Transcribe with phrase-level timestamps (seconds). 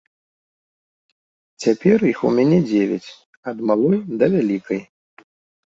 [1.65, 3.09] Цяпер іх у мяне дзевяць,
[3.55, 4.85] ад малой да вялікай.